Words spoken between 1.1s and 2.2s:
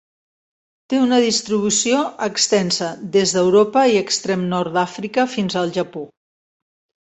distribució